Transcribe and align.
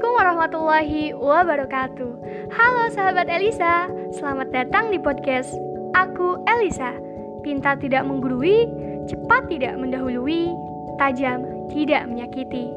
Assalamualaikum 0.00 0.24
warahmatullahi 0.32 1.02
wabarakatuh. 1.12 2.10
Halo 2.56 2.88
sahabat 2.96 3.28
Elisa 3.28 3.84
Selamat 4.16 4.48
datang 4.48 4.88
di 4.88 4.96
podcast 4.96 5.52
Aku 5.92 6.40
Elisa. 6.48 6.96
Pintar 7.44 7.76
tidak 7.84 8.08
menggurui 8.08 8.64
Cepat 9.12 9.52
tidak 9.52 9.76
mendahului 9.76 10.56
Tajam 10.96 11.44
tidak 11.68 12.08
menyakiti. 12.08 12.72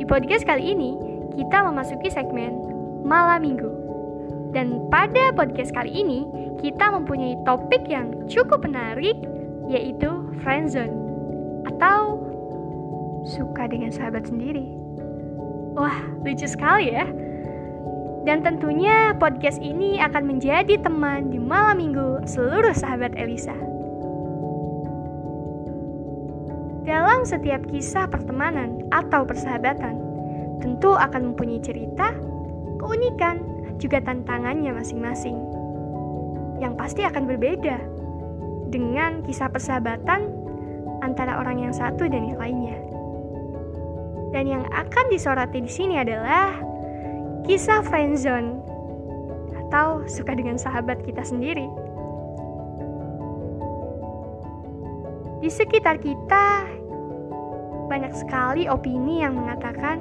Di 0.00 0.08
podcast 0.08 0.48
kali 0.48 0.72
ini 0.72 0.96
Kita 1.36 1.68
memasuki 1.68 2.08
segmen 2.08 2.56
Malam 3.04 3.44
Minggu. 3.44 3.68
Dan 4.56 4.88
pada 4.88 5.36
podcast 5.36 5.76
kali 5.76 6.00
ini 6.00 6.24
Kita 6.64 6.96
mempunyai 6.96 7.36
topik 7.44 7.84
yang 7.92 8.24
cukup 8.24 8.64
menarik 8.64 9.20
Yaitu 9.68 10.32
friendzone 10.40 10.96
Atau 11.68 12.24
suka 13.28 13.68
dengan 13.68 13.92
sahabat 13.92 14.24
sendiri. 14.24 14.79
Wah, 15.80 15.96
lucu 16.20 16.44
sekali 16.44 16.92
ya. 16.92 17.08
Dan 18.28 18.44
tentunya 18.44 19.16
podcast 19.16 19.56
ini 19.64 19.96
akan 19.96 20.28
menjadi 20.28 20.76
teman 20.76 21.32
di 21.32 21.40
malam 21.40 21.80
minggu 21.80 22.28
seluruh 22.28 22.76
sahabat 22.76 23.16
Elisa. 23.16 23.56
Dalam 26.84 27.24
setiap 27.24 27.64
kisah 27.64 28.04
pertemanan 28.12 28.84
atau 28.92 29.24
persahabatan, 29.24 29.96
tentu 30.60 30.92
akan 31.00 31.32
mempunyai 31.32 31.64
cerita, 31.64 32.12
keunikan, 32.76 33.40
juga 33.80 34.04
tantangannya 34.04 34.76
masing-masing. 34.76 35.40
Yang 36.60 36.76
pasti 36.76 37.08
akan 37.08 37.24
berbeda 37.24 37.80
dengan 38.68 39.24
kisah 39.24 39.48
persahabatan 39.48 40.28
antara 41.00 41.40
orang 41.40 41.64
yang 41.64 41.72
satu 41.72 42.04
dan 42.04 42.28
yang 42.28 42.36
lainnya. 42.36 42.89
Dan 44.30 44.46
yang 44.46 44.64
akan 44.70 45.10
disoroti 45.10 45.58
di 45.58 45.70
sini 45.70 45.98
adalah 45.98 46.54
kisah 47.42 47.82
friendzone 47.82 48.62
atau 49.66 50.06
suka 50.06 50.38
dengan 50.38 50.54
sahabat 50.54 51.02
kita 51.02 51.26
sendiri. 51.26 51.66
Di 55.42 55.50
sekitar 55.50 55.98
kita 55.98 56.68
banyak 57.90 58.12
sekali 58.14 58.70
opini 58.70 59.26
yang 59.26 59.34
mengatakan, 59.34 59.98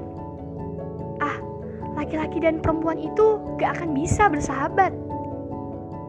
"Ah, 1.18 1.42
laki-laki 1.98 2.38
dan 2.38 2.62
perempuan 2.62 3.02
itu 3.02 3.42
gak 3.58 3.82
akan 3.82 3.98
bisa 3.98 4.30
bersahabat." 4.30 4.94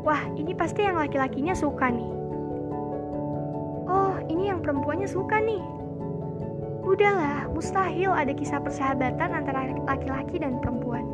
Wah, 0.05 0.29
ini 0.37 0.53
pasti 0.53 0.85
yang 0.85 1.01
laki-lakinya 1.01 1.57
suka 1.57 1.89
nih. 1.89 2.11
Oh, 3.89 4.17
ini 4.29 4.53
yang 4.53 4.61
perempuannya 4.61 5.09
suka 5.09 5.41
nih 5.41 5.80
Udahlah, 6.91 7.47
mustahil 7.55 8.11
ada 8.11 8.35
kisah 8.35 8.59
persahabatan 8.59 9.31
antara 9.31 9.79
laki-laki 9.87 10.43
dan 10.43 10.59
perempuan. 10.59 11.07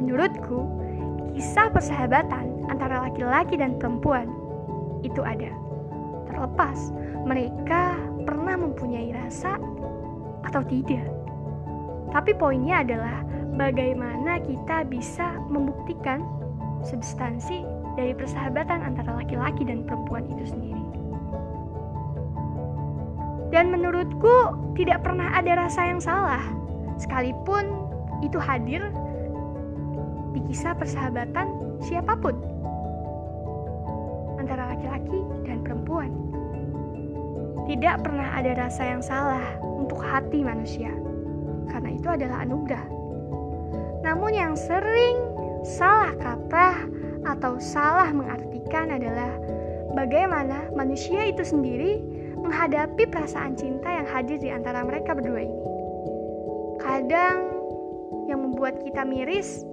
Menurutku, 0.00 0.64
kisah 1.36 1.68
persahabatan 1.68 2.72
antara 2.72 3.04
laki-laki 3.04 3.60
dan 3.60 3.76
perempuan 3.76 4.32
itu 5.04 5.20
ada. 5.20 5.52
Terlepas 6.24 6.88
mereka 7.28 8.00
pernah 8.24 8.56
mempunyai 8.56 9.12
rasa 9.12 9.60
atau 10.40 10.64
tidak. 10.64 11.04
Tapi 12.08 12.32
poinnya 12.32 12.80
adalah 12.80 13.20
bagaimana 13.60 14.40
kita 14.40 14.88
bisa 14.88 15.36
membuktikan 15.52 16.24
substansi 16.80 17.60
dari 18.00 18.16
persahabatan 18.16 18.88
antara 18.88 19.20
laki-laki 19.20 19.68
dan 19.68 19.84
perempuan 19.84 20.24
itu 20.32 20.48
sendiri. 20.48 20.77
Dan 23.48 23.72
menurutku 23.72 24.52
tidak 24.76 25.04
pernah 25.08 25.32
ada 25.32 25.56
rasa 25.56 25.88
yang 25.88 26.00
salah, 26.04 26.42
sekalipun 27.00 27.88
itu 28.20 28.36
hadir 28.36 28.84
di 30.36 30.40
kisah 30.52 30.76
persahabatan 30.76 31.48
siapa 31.80 32.12
pun 32.18 32.36
antara 34.36 34.76
laki-laki 34.76 35.18
dan 35.48 35.64
perempuan. 35.64 36.12
Tidak 37.68 38.00
pernah 38.00 38.32
ada 38.32 38.68
rasa 38.68 38.82
yang 38.84 39.02
salah 39.04 39.44
untuk 39.60 40.00
hati 40.00 40.40
manusia, 40.40 40.92
karena 41.68 41.90
itu 41.96 42.08
adalah 42.08 42.44
anugerah. 42.44 42.86
Namun 44.04 44.32
yang 44.32 44.54
sering 44.56 45.16
salah 45.64 46.16
kaprah 46.16 46.84
atau 47.28 47.60
salah 47.60 48.08
mengartikan 48.12 48.88
adalah 48.88 49.28
bagaimana 49.92 50.72
manusia 50.72 51.28
itu 51.28 51.44
sendiri 51.44 52.00
menghadapi 52.48 53.04
perasaan 53.12 53.52
cinta 53.60 53.92
yang 53.92 54.08
hadir 54.08 54.40
di 54.40 54.48
antara 54.48 54.80
mereka 54.80 55.12
berdua 55.12 55.44
ini. 55.44 55.60
Kadang 56.80 57.60
yang 58.24 58.40
membuat 58.40 58.80
kita 58.80 59.04
miris, 59.04 59.68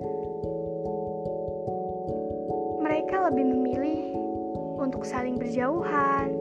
mereka 2.83 3.31
lebih 3.31 3.47
memilih 3.47 4.11
untuk 4.75 5.07
saling 5.07 5.39
berjauhan, 5.39 6.35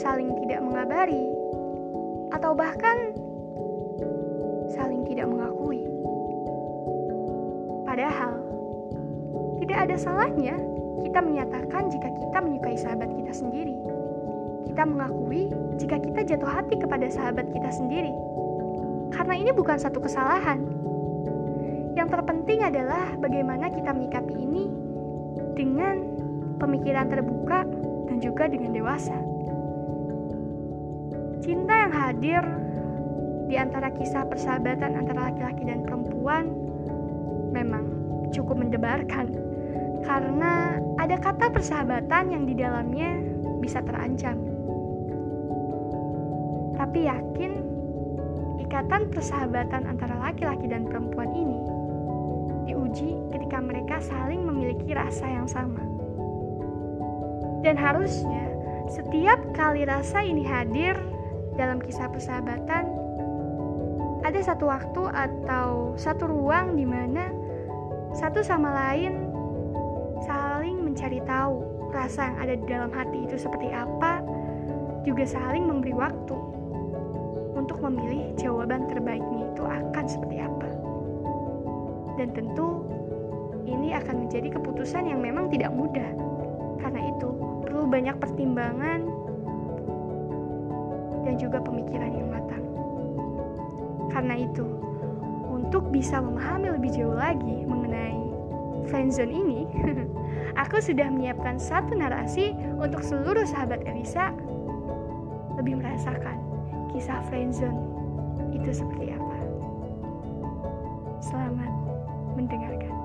saling 0.00 0.32
tidak 0.48 0.64
mengabari, 0.64 1.28
atau 2.32 2.56
bahkan 2.56 3.12
saling 4.72 5.04
tidak 5.04 5.28
mengakui. 5.28 5.84
Padahal, 7.84 8.32
tidak 9.60 9.76
ada 9.76 9.96
salahnya 10.00 10.56
kita 11.04 11.20
menyatakan 11.20 11.92
jika 11.92 12.08
kita 12.16 12.38
menyukai 12.40 12.80
sahabat 12.80 13.12
kita 13.12 13.32
sendiri 13.36 13.76
kita 14.68 14.82
mengakui 14.84 15.48
jika 15.80 15.96
kita 16.00 16.20
jatuh 16.24 16.50
hati 16.50 16.76
kepada 16.76 17.06
sahabat 17.08 17.48
kita 17.48 17.70
sendiri. 17.72 18.12
Karena 19.10 19.34
ini 19.36 19.50
bukan 19.50 19.76
satu 19.80 19.98
kesalahan. 20.00 20.60
Yang 21.98 22.08
terpenting 22.14 22.62
adalah 22.62 23.18
bagaimana 23.18 23.68
kita 23.72 23.90
menyikapi 23.90 24.34
ini 24.36 24.64
dengan 25.58 26.00
pemikiran 26.60 27.10
terbuka 27.10 27.66
dan 28.06 28.16
juga 28.22 28.46
dengan 28.46 28.72
dewasa. 28.76 29.16
Cinta 31.40 31.74
yang 31.74 31.92
hadir 31.92 32.42
di 33.50 33.58
antara 33.58 33.90
kisah 33.90 34.28
persahabatan 34.30 34.94
antara 34.94 35.32
laki-laki 35.32 35.66
dan 35.66 35.82
perempuan 35.82 36.46
memang 37.50 37.84
cukup 38.30 38.62
mendebarkan 38.62 39.34
karena 40.06 40.78
ada 40.96 41.16
kata 41.18 41.50
persahabatan 41.50 42.30
yang 42.30 42.44
di 42.46 42.54
dalamnya 42.54 43.18
bisa 43.58 43.82
terancam 43.82 44.49
tapi 46.90 47.06
yakin 47.06 47.54
ikatan 48.66 49.14
persahabatan 49.14 49.86
antara 49.86 50.10
laki-laki 50.26 50.66
dan 50.66 50.90
perempuan 50.90 51.30
ini 51.38 51.54
diuji 52.66 53.14
ketika 53.30 53.62
mereka 53.62 54.02
saling 54.02 54.42
memiliki 54.42 54.90
rasa 54.90 55.22
yang 55.30 55.46
sama. 55.46 55.86
Dan 57.62 57.78
harusnya 57.78 58.42
setiap 58.90 59.38
kali 59.54 59.86
rasa 59.86 60.26
ini 60.26 60.42
hadir 60.42 60.98
dalam 61.54 61.78
kisah 61.78 62.10
persahabatan, 62.10 62.90
ada 64.26 64.40
satu 64.42 64.66
waktu 64.66 65.02
atau 65.14 65.94
satu 65.94 66.26
ruang 66.26 66.74
di 66.74 66.90
mana 66.90 67.30
satu 68.18 68.42
sama 68.42 68.66
lain 68.66 69.30
saling 70.26 70.90
mencari 70.90 71.22
tahu 71.22 71.62
rasa 71.94 72.34
yang 72.34 72.36
ada 72.42 72.54
di 72.58 72.66
dalam 72.66 72.90
hati 72.90 73.30
itu 73.30 73.38
seperti 73.38 73.70
apa, 73.70 74.26
juga 75.06 75.22
saling 75.22 75.70
memberi 75.70 75.94
waktu 75.94 76.49
untuk 77.70 77.86
memilih 77.86 78.34
jawaban 78.34 78.90
terbaiknya 78.90 79.46
itu 79.46 79.62
akan 79.62 80.04
seperti 80.10 80.42
apa. 80.42 80.66
Dan 82.18 82.34
tentu 82.34 82.82
ini 83.62 83.94
akan 83.94 84.26
menjadi 84.26 84.58
keputusan 84.58 85.06
yang 85.06 85.22
memang 85.22 85.46
tidak 85.54 85.70
mudah. 85.70 86.10
Karena 86.82 87.14
itu 87.14 87.30
perlu 87.62 87.86
banyak 87.86 88.18
pertimbangan 88.18 89.06
dan 91.22 91.38
juga 91.38 91.62
pemikiran 91.62 92.10
yang 92.10 92.26
matang. 92.34 92.64
Karena 94.10 94.34
itu, 94.34 94.66
untuk 95.46 95.94
bisa 95.94 96.18
memahami 96.18 96.74
lebih 96.74 96.90
jauh 96.90 97.14
lagi 97.14 97.70
mengenai 97.70 98.18
friendzone 98.90 99.30
ini, 99.30 99.62
aku 100.66 100.82
sudah 100.82 101.06
menyiapkan 101.06 101.54
satu 101.62 101.94
narasi 101.94 102.50
untuk 102.82 103.06
seluruh 103.06 103.46
sahabat 103.46 103.86
Elisa 103.86 104.34
lebih 105.54 105.78
merasakan 105.78 106.49
kisah 106.90 107.22
friendzone 107.30 107.78
itu 108.50 108.70
seperti 108.74 109.14
apa. 109.14 109.38
Selamat 111.22 111.70
mendengarkan. 112.34 112.96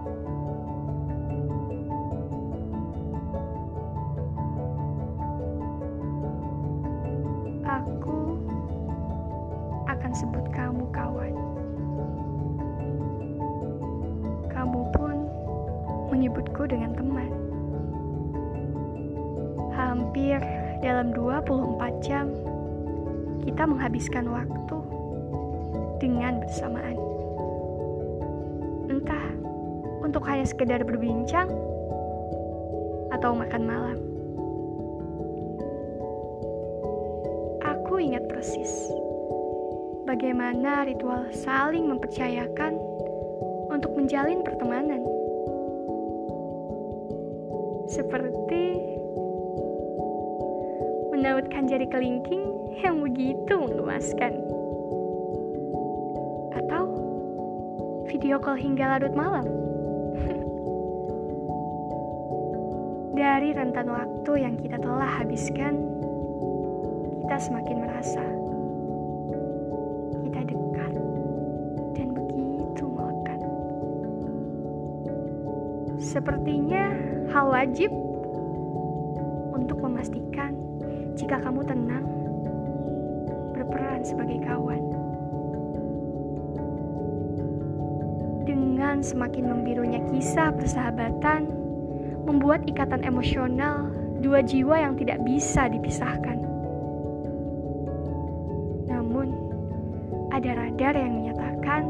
Aku 7.66 8.42
akan 9.86 10.12
sebut 10.18 10.46
kamu 10.50 10.90
kawan. 10.90 11.36
Kamu 14.50 14.82
pun 14.98 15.16
menyebutku 16.10 16.66
dengan 16.66 16.98
teman. 16.98 17.30
Hampir 19.78 20.42
dalam 20.82 21.14
24 21.14 22.02
jam 22.02 22.34
kita 23.46 23.64
menghabiskan 23.70 24.26
waktu 24.28 24.78
dengan 26.02 26.42
bersamaan. 26.42 26.98
Entah 28.90 29.26
untuk 30.02 30.26
hanya 30.26 30.46
sekedar 30.46 30.82
berbincang 30.82 31.50
atau 33.14 33.32
makan 33.38 33.64
malam. 33.64 33.98
Aku 37.64 38.02
ingat 38.02 38.26
persis 38.30 38.90
bagaimana 40.10 40.86
ritual 40.86 41.30
saling 41.34 41.86
mempercayakan 41.90 42.78
untuk 43.70 43.94
menjalin 43.98 44.42
pertemanan. 44.42 45.02
Seperti 47.86 48.82
menautkan 51.14 51.70
jari 51.70 51.86
kelingking 51.90 52.55
yang 52.84 53.00
begitu 53.00 53.56
mengemaskan. 53.56 54.36
Atau 56.56 56.84
video 58.12 58.40
call 58.42 58.60
hingga 58.60 58.84
larut 58.84 59.16
malam. 59.16 59.46
Dari 63.20 63.56
rentan 63.56 63.88
waktu 63.88 64.32
yang 64.44 64.60
kita 64.60 64.76
telah 64.76 65.08
habiskan, 65.08 65.80
kita 67.24 67.38
semakin 67.40 67.78
merasa 67.80 68.26
kita 70.28 70.42
dekat 70.52 70.94
dan 71.96 72.08
begitu 72.12 72.84
melekat. 72.92 73.40
Sepertinya 76.04 76.92
hal 77.32 77.56
wajib 77.56 77.88
untuk 79.56 79.80
memastikan 79.80 80.52
jika 81.16 81.40
kamu 81.40 81.64
tenang 81.64 82.25
berperan 83.56 84.04
sebagai 84.04 84.44
kawan. 84.44 84.84
Dengan 88.44 89.00
semakin 89.00 89.48
membirunya 89.48 90.04
kisah 90.12 90.52
persahabatan, 90.52 91.48
membuat 92.28 92.68
ikatan 92.68 93.08
emosional 93.08 93.88
dua 94.20 94.44
jiwa 94.44 94.76
yang 94.76 95.00
tidak 95.00 95.24
bisa 95.24 95.72
dipisahkan. 95.72 96.44
Namun, 98.92 99.32
ada 100.36 100.52
radar 100.52 100.94
yang 101.00 101.14
menyatakan 101.24 101.88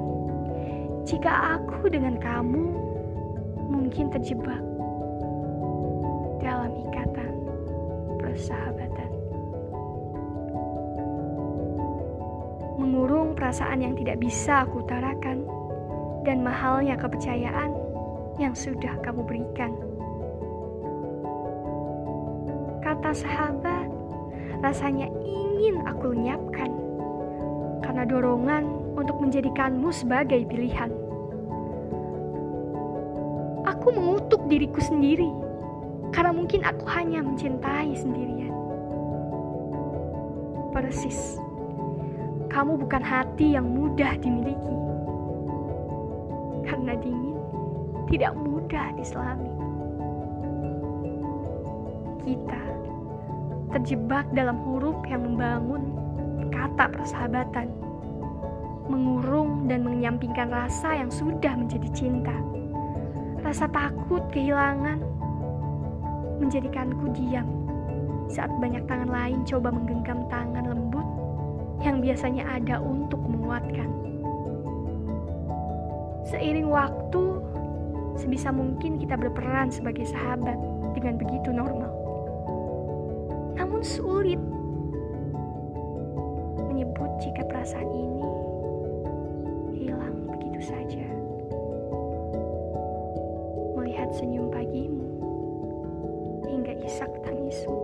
jika 1.06 1.58
aku 1.58 1.90
dengan 1.90 2.22
kamu 2.22 2.66
mungkin 3.74 4.14
terjebak 4.14 4.62
dalam 6.42 6.72
ikatan 6.86 7.34
persahabatan. 8.22 8.85
Perasaan 13.56 13.88
yang 13.88 13.96
tidak 13.96 14.20
bisa 14.20 14.68
aku 14.68 14.84
utarakan 14.84 15.48
dan 16.28 16.44
mahalnya 16.44 17.00
kepercayaan 17.00 17.72
yang 18.36 18.52
sudah 18.52 19.00
kamu 19.00 19.24
berikan. 19.24 19.72
Kata 22.84 23.16
sahabat, 23.16 23.88
rasanya 24.60 25.08
ingin 25.24 25.88
aku 25.88 26.12
lenyapkan 26.12 26.68
karena 27.80 28.04
dorongan 28.04 28.68
untuk 29.00 29.24
menjadikanmu 29.24 29.88
sebagai 29.88 30.44
pilihan. 30.52 30.92
Aku 33.72 33.88
mengutuk 33.96 34.52
diriku 34.52 34.84
sendiri 34.84 35.32
karena 36.12 36.36
mungkin 36.36 36.60
aku 36.60 36.84
hanya 36.92 37.24
mencintai 37.24 37.96
sendirian. 37.96 38.52
Persis, 40.76 41.40
kamu 42.56 42.80
bukan 42.80 43.04
hati 43.04 43.60
yang 43.60 43.68
mudah 43.68 44.16
dimiliki. 44.24 44.76
Karena 46.64 46.96
dingin, 46.96 47.36
tidak 48.08 48.32
mudah 48.32 48.96
diselami. 48.96 49.52
Kita 52.24 52.64
terjebak 53.76 54.32
dalam 54.32 54.56
huruf 54.64 54.96
yang 55.12 55.28
membangun 55.28 56.00
kata 56.48 56.96
persahabatan, 56.96 57.68
mengurung 58.88 59.68
dan 59.68 59.84
menyampingkan 59.84 60.48
rasa 60.48 60.96
yang 60.96 61.12
sudah 61.12 61.60
menjadi 61.60 61.92
cinta. 61.92 62.40
Rasa 63.44 63.68
takut 63.68 64.24
kehilangan 64.32 65.04
menjadikanku 66.40 67.12
diam 67.12 67.52
saat 68.32 68.50
banyak 68.64 68.88
tangan 68.88 69.12
lain 69.12 69.44
coba 69.44 69.70
menggenggam 69.76 70.24
tangan 70.32 70.66
lembut 70.72 71.25
yang 71.84 72.00
biasanya 72.00 72.48
ada 72.48 72.80
untuk 72.80 73.20
menguatkan. 73.26 73.90
Seiring 76.26 76.70
waktu, 76.72 77.24
sebisa 78.18 78.50
mungkin 78.50 78.98
kita 78.98 79.14
berperan 79.20 79.70
sebagai 79.70 80.08
sahabat 80.08 80.58
dengan 80.96 81.20
begitu 81.20 81.54
normal. 81.54 81.92
Namun 83.60 83.82
sulit 83.86 84.40
menyebut 86.66 87.12
jika 87.22 87.46
perasaan 87.46 87.90
ini 87.92 88.26
hilang 89.76 90.18
begitu 90.32 90.60
saja. 90.66 91.06
Melihat 93.78 94.10
senyum 94.16 94.50
pagimu 94.50 95.06
hingga 96.50 96.74
isak 96.82 97.12
tangismu 97.22 97.78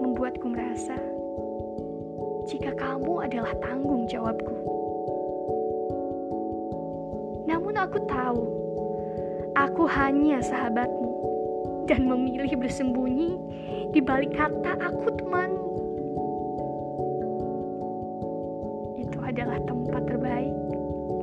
membuatku 0.00 0.46
merasa 0.48 0.96
adalah 3.24 3.56
tanggung 3.64 4.04
jawabku. 4.04 4.52
Namun 7.48 7.74
aku 7.80 7.98
tahu, 8.04 8.44
aku 9.56 9.88
hanya 9.88 10.44
sahabatmu 10.44 11.12
dan 11.88 12.04
memilih 12.04 12.52
bersembunyi 12.60 13.40
di 13.96 14.00
balik 14.04 14.36
kata 14.36 14.76
aku 14.76 15.08
temanmu. 15.16 15.68
Itu 19.00 19.18
adalah 19.24 19.56
tempat 19.64 20.02
terbaik 20.04 20.56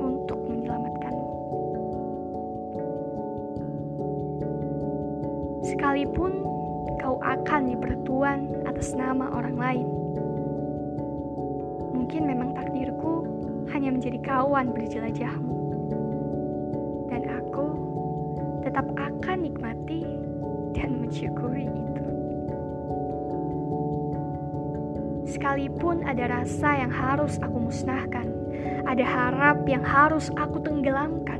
untuk 0.02 0.42
menyelamatkanmu. 0.42 1.28
Sekalipun 5.70 6.32
kau 6.98 7.18
akan 7.22 7.62
dipertuan 7.70 8.50
atas 8.66 8.94
nama 8.94 9.30
orang 9.34 9.58
lain. 9.58 10.01
Mungkin 12.02 12.26
memang 12.26 12.50
takdirku 12.58 13.22
hanya 13.70 13.94
menjadi 13.94 14.18
kawan 14.26 14.74
berjelajahmu. 14.74 15.54
Dan 17.06 17.22
aku 17.30 17.66
tetap 18.66 18.90
akan 18.98 19.38
nikmati 19.46 20.02
dan 20.74 20.98
mensyukuri 20.98 21.70
itu. 21.70 22.06
Sekalipun 25.30 26.02
ada 26.02 26.42
rasa 26.42 26.82
yang 26.82 26.90
harus 26.90 27.38
aku 27.38 27.70
musnahkan, 27.70 28.26
ada 28.82 29.04
harap 29.06 29.62
yang 29.70 29.86
harus 29.86 30.26
aku 30.34 30.58
tenggelamkan, 30.58 31.38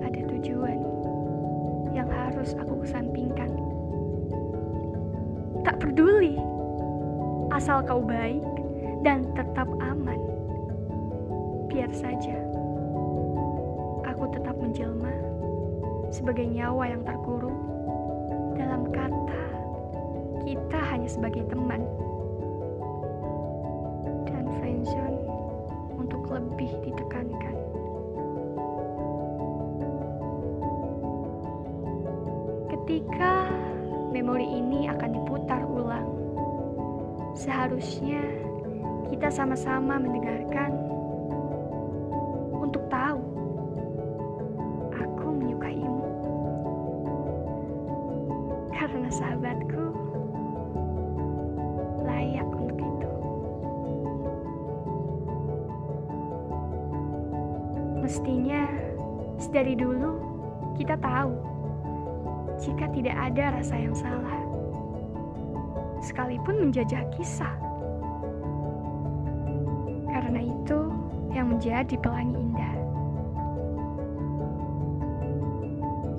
ada 0.00 0.20
tujuan 0.32 0.80
yang 1.92 2.08
harus 2.08 2.56
aku 2.56 2.88
kesampingkan. 2.88 3.52
Tak 5.60 5.76
peduli, 5.76 6.40
asal 7.54 7.86
kau 7.86 8.02
baik 8.02 8.42
dan 9.06 9.30
tetap 9.38 9.70
aman. 9.78 10.18
Biar 11.70 11.86
saja 11.94 12.34
aku 14.02 14.26
tetap 14.34 14.58
menjelma 14.58 15.14
sebagai 16.10 16.50
nyawa 16.50 16.90
yang 16.90 17.02
terkurung 17.06 17.54
dalam 18.58 18.90
kata 18.90 19.42
kita 20.42 20.78
hanya 20.90 21.06
sebagai 21.06 21.46
teman 21.46 21.86
dan 24.26 24.50
friendzone 24.58 25.18
untuk 25.94 26.26
lebih 26.26 26.74
ditekankan. 26.82 27.54
Ketika 32.66 33.46
memori 34.10 34.46
ini 34.46 34.90
akan 34.90 35.10
diputar 35.22 35.62
ulang, 35.64 36.23
seharusnya 37.34 38.22
kita 39.10 39.26
sama-sama 39.26 39.98
mendengarkan 39.98 40.70
untuk 42.54 42.86
tahu 42.86 43.20
aku 44.94 45.26
menyukaimu 45.34 46.06
karena 48.70 49.10
sahabatku 49.10 49.84
layak 52.06 52.48
untuk 52.54 52.78
itu. 52.78 53.10
Mestinya 57.98 58.62
sedari 59.42 59.74
dulu 59.74 60.22
kita 60.78 60.94
tahu 61.02 61.34
jika 62.62 62.86
tidak 62.94 63.16
ada 63.18 63.58
rasa 63.58 63.74
yang 63.74 63.96
salah, 63.98 64.43
sekalipun 66.04 66.68
menjajah 66.68 67.08
kisah. 67.16 67.56
Karena 70.12 70.44
itu 70.44 70.92
yang 71.32 71.48
menjadi 71.48 71.96
pelangi 71.96 72.36
indah. 72.36 72.76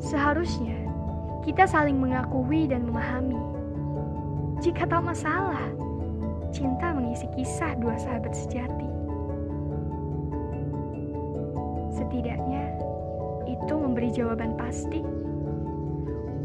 Seharusnya 0.02 0.76
kita 1.46 1.70
saling 1.70 2.02
mengakui 2.02 2.66
dan 2.66 2.90
memahami. 2.90 3.38
Jika 4.66 4.90
tak 4.90 5.06
masalah, 5.06 5.62
cinta 6.50 6.90
mengisi 6.90 7.30
kisah 7.38 7.78
dua 7.78 7.94
sahabat 8.02 8.34
sejati. 8.34 8.90
Setidaknya, 11.96 12.76
itu 13.46 13.74
memberi 13.78 14.10
jawaban 14.12 14.58
pasti. 14.58 15.06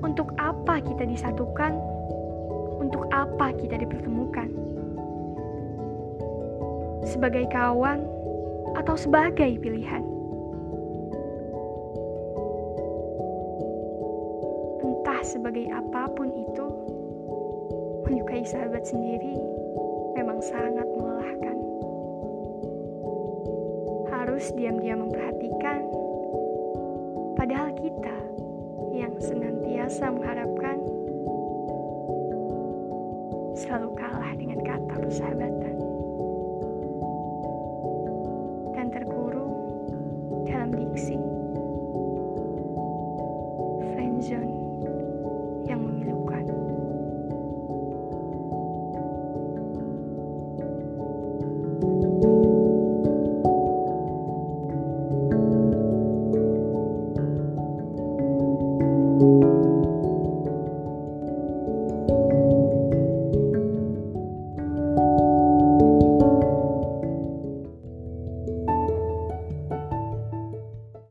Untuk 0.00 0.36
apa 0.38 0.78
kita 0.84 1.08
disatukan? 1.08 1.99
Apa 3.20 3.52
kita 3.52 3.76
dipertemukan? 3.76 4.48
Sebagai 7.04 7.44
kawan 7.52 8.00
atau 8.80 8.96
sebagai 8.96 9.60
pilihan? 9.60 10.00
Entah 14.80 15.20
sebagai 15.20 15.68
apa 15.68 16.08
pun 16.16 16.32
itu, 16.32 16.66
menyukai 18.08 18.40
sahabat 18.48 18.88
sendiri 18.88 19.36
memang 20.16 20.40
sangat 20.40 20.88
melelahkan. 20.96 21.56
Harus 24.08 24.48
diam-diam 24.56 25.04
memperhatikan, 25.04 25.84
padahal 27.36 27.68
kita 27.76 28.16
yang 28.96 29.12
senantiasa 29.20 30.08
mengharapkan 30.08 30.59
dengan 35.10 35.69